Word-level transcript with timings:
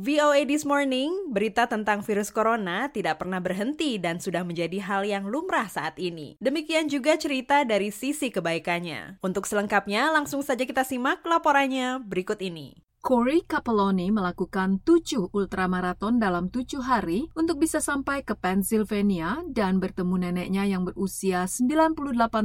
VOA 0.00 0.48
This 0.48 0.64
Morning, 0.64 1.28
berita 1.28 1.68
tentang 1.68 2.00
virus 2.00 2.32
corona 2.32 2.88
tidak 2.88 3.20
pernah 3.20 3.36
berhenti 3.36 4.00
dan 4.00 4.16
sudah 4.16 4.40
menjadi 4.48 4.80
hal 4.80 5.04
yang 5.04 5.28
lumrah 5.28 5.68
saat 5.68 6.00
ini. 6.00 6.40
Demikian 6.40 6.88
juga 6.88 7.20
cerita 7.20 7.68
dari 7.68 7.92
sisi 7.92 8.32
kebaikannya. 8.32 9.20
Untuk 9.20 9.44
selengkapnya, 9.44 10.08
langsung 10.08 10.40
saja 10.40 10.64
kita 10.64 10.88
simak 10.88 11.20
laporannya 11.20 12.00
berikut 12.00 12.40
ini. 12.40 12.80
Corey 13.04 13.44
Capelloni 13.44 14.08
melakukan 14.08 14.80
tujuh 14.88 15.36
ultramaraton 15.36 16.16
dalam 16.16 16.48
tujuh 16.48 16.80
hari 16.80 17.28
untuk 17.36 17.60
bisa 17.60 17.84
sampai 17.84 18.24
ke 18.24 18.32
Pennsylvania 18.32 19.44
dan 19.52 19.84
bertemu 19.84 20.16
neneknya 20.16 20.64
yang 20.64 20.88
berusia 20.88 21.44
98 21.44 21.96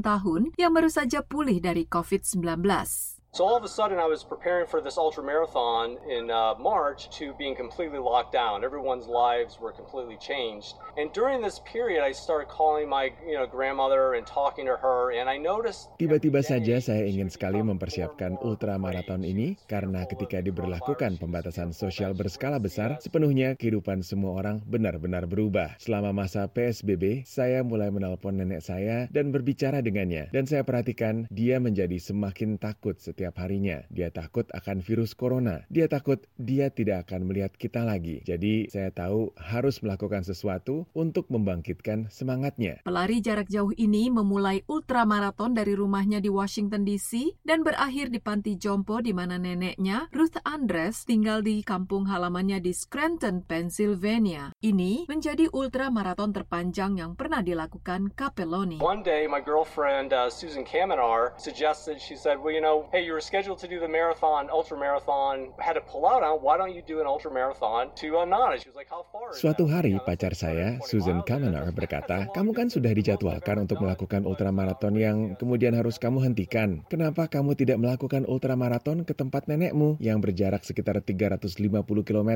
tahun 0.00 0.56
yang 0.56 0.72
baru 0.72 0.88
saja 0.88 1.20
pulih 1.20 1.60
dari 1.60 1.84
COVID-19. 1.84 3.20
So 3.32 3.48
all 3.48 3.56
of 3.56 3.64
a 3.64 3.72
sudden, 3.80 3.96
I 3.96 4.04
was 4.04 4.20
preparing 4.20 4.68
for 4.68 4.84
this 4.84 5.00
ultra 5.00 5.24
marathon 5.24 5.96
in 6.04 6.28
uh, 6.28 6.52
March 6.60 7.08
to 7.16 7.32
being 7.40 7.56
completely 7.56 7.96
locked 7.96 8.28
down. 8.28 8.60
Everyone's 8.60 9.08
lives 9.08 9.56
were 9.56 9.72
completely 9.72 10.20
changed. 10.20 10.76
And 11.00 11.08
during 11.16 11.40
this 11.40 11.56
period, 11.64 12.04
I 12.04 12.12
started 12.12 12.52
calling 12.52 12.92
my 12.92 13.08
you 13.24 13.40
know 13.40 13.48
grandmother 13.48 14.20
and 14.20 14.28
talking 14.28 14.68
to 14.68 14.76
her, 14.76 15.16
and 15.16 15.32
I 15.32 15.40
noticed. 15.40 15.88
Tiba-tiba 15.96 16.44
saja 16.44 16.76
saya 16.84 17.08
ingin 17.08 17.32
sekali 17.32 17.64
mempersiapkan 17.64 18.36
ultra 18.44 18.76
marathon 18.76 19.24
ini 19.24 19.56
karena 19.64 20.04
ketika 20.04 20.44
diberlakukan 20.44 21.16
pembatasan 21.16 21.72
sosial 21.72 22.12
berskala 22.12 22.60
besar, 22.60 23.00
sepenuhnya 23.00 23.56
kehidupan 23.56 24.04
semua 24.04 24.44
orang 24.44 24.60
benar-benar 24.68 25.24
berubah. 25.24 25.80
Selama 25.80 26.12
masa 26.12 26.52
PSBB, 26.52 27.24
saya 27.24 27.64
mulai 27.64 27.88
menelpon 27.88 28.36
nenek 28.36 28.60
saya 28.60 29.08
dan 29.08 29.32
berbicara 29.32 29.80
dengannya, 29.80 30.28
dan 30.36 30.44
saya 30.44 30.68
perhatikan 30.68 31.24
dia 31.32 31.56
menjadi 31.56 31.96
semakin 31.96 32.60
takut 32.60 33.00
setiap 33.00 33.21
setiap 33.22 33.38
harinya. 33.38 33.86
Dia 33.86 34.10
takut 34.10 34.50
akan 34.50 34.82
virus 34.82 35.14
corona. 35.14 35.62
Dia 35.70 35.86
takut 35.86 36.18
dia 36.34 36.74
tidak 36.74 37.06
akan 37.06 37.30
melihat 37.30 37.54
kita 37.54 37.86
lagi. 37.86 38.18
Jadi 38.26 38.66
saya 38.66 38.90
tahu 38.90 39.30
harus 39.38 39.78
melakukan 39.78 40.26
sesuatu 40.26 40.90
untuk 40.90 41.30
membangkitkan 41.30 42.10
semangatnya. 42.10 42.82
Pelari 42.82 43.22
jarak 43.22 43.46
jauh 43.46 43.70
ini 43.78 44.10
memulai 44.10 44.66
ultramaraton 44.66 45.54
dari 45.54 45.78
rumahnya 45.78 46.18
di 46.18 46.26
Washington 46.26 46.82
DC 46.82 47.38
dan 47.46 47.62
berakhir 47.62 48.10
di 48.10 48.18
panti 48.18 48.58
jompo 48.58 48.98
di 48.98 49.14
mana 49.14 49.38
neneknya, 49.38 50.10
Ruth 50.10 50.42
Andres, 50.42 51.06
tinggal 51.06 51.46
di 51.46 51.62
kampung 51.62 52.10
halamannya 52.10 52.58
di 52.58 52.74
Scranton, 52.74 53.46
Pennsylvania. 53.46 54.50
Ini 54.58 55.06
menjadi 55.06 55.46
ultramaraton 55.46 56.34
terpanjang 56.34 56.98
yang 56.98 57.14
pernah 57.14 57.38
dilakukan 57.38 58.10
Capelloni. 58.18 58.82
One 58.82 59.06
day, 59.06 59.30
my 59.30 59.38
girlfriend 59.38 60.10
uh, 60.10 60.26
Susan 60.26 60.66
Kamenar 60.66 61.38
suggested, 61.38 62.02
she 62.02 62.18
said, 62.18 62.42
well, 62.42 62.50
you 62.50 62.58
know, 62.58 62.90
hey, 62.90 63.11
you 63.12 63.20
were 63.20 63.20
scheduled 63.20 63.60
to 63.60 63.68
do 63.68 63.76
the 63.76 63.92
marathon, 63.92 64.48
ultra 64.48 64.72
marathon, 64.72 65.52
had 65.60 65.76
to 65.76 65.84
pull 65.84 66.08
out 66.08 66.24
on. 66.24 66.40
Why 66.40 66.56
don't 66.56 66.72
you 66.72 66.80
do 66.80 67.04
an 67.04 67.06
ultra 67.06 67.28
marathon 67.28 67.92
to 68.00 68.16
uh, 68.16 68.24
Nana? 68.24 68.56
She 68.56 68.72
was 68.72 68.78
like, 68.80 68.88
how 68.88 69.04
far? 69.12 69.36
Suatu 69.36 69.68
hari 69.68 70.00
pacar 70.00 70.32
saya, 70.32 70.80
Susan 70.88 71.20
Kamenar, 71.20 71.68
berkata, 71.76 72.32
kamu 72.32 72.56
kan 72.56 72.72
sudah 72.72 72.88
dijadwalkan 72.96 73.68
untuk 73.68 73.76
melakukan 73.84 74.24
ultramaraton 74.24 74.96
yang 74.96 75.36
kemudian 75.36 75.76
harus 75.76 76.00
kamu 76.00 76.24
hentikan. 76.24 76.88
Kenapa 76.88 77.28
kamu 77.28 77.52
tidak 77.52 77.84
melakukan 77.84 78.24
ultramaraton 78.24 79.04
ke 79.04 79.12
tempat 79.12 79.44
nenekmu 79.44 80.00
yang 80.00 80.24
berjarak 80.24 80.64
sekitar 80.64 81.04
350 81.04 81.84
km? 81.84 82.30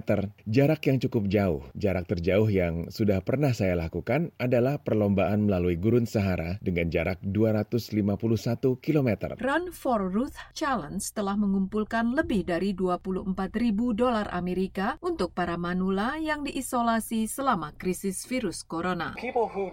Jarak 0.44 0.84
yang 0.92 1.00
cukup 1.00 1.24
jauh. 1.32 1.64
Jarak 1.72 2.04
terjauh 2.04 2.52
yang 2.52 2.92
sudah 2.92 3.24
pernah 3.24 3.56
saya 3.56 3.80
lakukan 3.80 4.28
adalah 4.36 4.76
perlombaan 4.76 5.48
melalui 5.48 5.80
gurun 5.80 6.04
Sahara 6.04 6.60
dengan 6.60 6.92
jarak 6.92 7.24
251 7.24 8.76
km. 8.84 9.40
Run 9.40 9.72
for 9.72 10.04
Ruth 10.12 10.36
Challenge 10.66 11.14
telah 11.14 11.38
mengumpulkan 11.38 12.18
lebih 12.18 12.42
dari 12.42 12.74
24 12.74 13.22
ribu 13.54 13.94
dolar 13.94 14.26
Amerika 14.34 14.98
untuk 14.98 15.30
para 15.30 15.54
manula 15.54 16.18
yang 16.18 16.42
diisolasi 16.42 17.30
selama 17.30 17.70
krisis 17.78 18.26
virus 18.26 18.66
corona. 18.66 19.14
People 19.14 19.46
who 19.46 19.70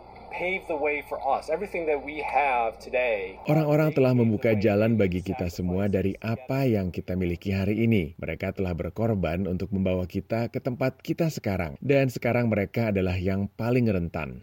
Orang-orang 3.46 3.94
telah 3.94 4.18
membuka 4.18 4.58
jalan 4.58 4.98
bagi 4.98 5.22
kita 5.22 5.46
semua 5.54 5.86
dari 5.86 6.18
apa 6.26 6.66
yang 6.66 6.90
kita 6.90 7.14
miliki 7.14 7.54
hari 7.54 7.86
ini. 7.86 8.18
Mereka 8.18 8.58
telah 8.58 8.74
berkorban 8.74 9.46
untuk 9.46 9.70
membawa 9.70 10.10
kita 10.10 10.50
ke 10.50 10.58
tempat 10.58 10.98
kita 11.06 11.30
sekarang. 11.30 11.78
Dan 11.86 12.10
sekarang 12.10 12.50
mereka 12.50 12.90
adalah 12.90 13.14
yang 13.14 13.46
paling 13.54 13.86
rentan. 13.86 14.42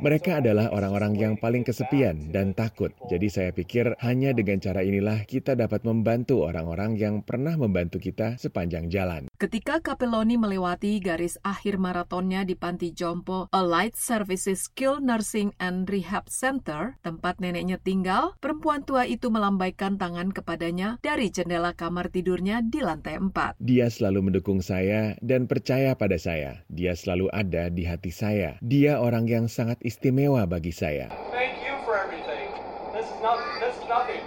Mereka 0.00 0.40
adalah 0.40 0.72
orang-orang 0.72 1.12
yang 1.20 1.34
paling 1.36 1.60
kesepian 1.60 2.32
dan 2.32 2.56
takut. 2.56 2.96
Jadi 3.12 3.28
saya 3.28 3.50
pikir 3.52 4.00
hanya 4.00 4.32
dengan 4.32 4.64
cara 4.64 4.80
inilah 4.80 5.28
kita 5.28 5.52
dapat 5.52 5.84
membantu 5.84 6.48
orang-orang 6.48 6.96
yang 6.96 7.20
pernah 7.20 7.52
membantu 7.60 8.00
kita 8.00 8.40
sepanjang 8.40 8.88
jalan. 8.88 9.28
Ketika 9.36 9.82
Capelloni 10.22 10.38
melewati 10.38 11.02
garis 11.02 11.34
akhir 11.42 11.82
maratonnya 11.82 12.46
di 12.46 12.54
Panti 12.54 12.94
Jompo 12.94 13.50
Allied 13.50 13.98
Services 13.98 14.70
Skill 14.70 15.02
Nursing 15.02 15.50
and 15.58 15.90
Rehab 15.90 16.30
Center, 16.30 16.94
tempat 17.02 17.42
neneknya 17.42 17.82
tinggal, 17.82 18.38
perempuan 18.38 18.86
tua 18.86 19.02
itu 19.02 19.34
melambaikan 19.34 19.98
tangan 19.98 20.30
kepadanya 20.30 21.02
dari 21.02 21.26
jendela 21.26 21.74
kamar 21.74 22.06
tidurnya 22.06 22.62
di 22.62 22.86
lantai 22.86 23.18
4. 23.18 23.58
Dia 23.66 23.90
selalu 23.90 24.30
mendukung 24.30 24.62
saya 24.62 25.18
dan 25.26 25.50
percaya 25.50 25.98
pada 25.98 26.14
saya. 26.22 26.62
Dia 26.70 26.94
selalu 26.94 27.26
ada 27.34 27.66
di 27.66 27.82
hati 27.82 28.14
saya. 28.14 28.62
Dia 28.62 29.02
orang 29.02 29.26
yang 29.26 29.50
sangat 29.50 29.82
istimewa 29.82 30.46
bagi 30.46 30.70
saya. 30.70 31.10
Thank 31.34 31.58
you 31.66 31.74
for 31.82 31.98
everything. 31.98 32.46
This 32.94 33.10
is 33.10 33.18
nothing. 33.18 33.58
This 33.58 33.74
is 33.74 33.86
nothing. 33.90 34.22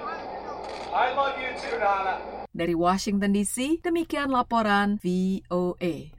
I 0.91 1.15
love 1.15 1.39
you 1.39 1.55
too, 1.55 1.79
Nana. 1.79 2.34
Dari 2.55 2.71
Washington 2.71 3.35
DC, 3.35 3.83
demikian 3.83 4.31
laporan 4.31 4.95
VOA. 4.95 6.15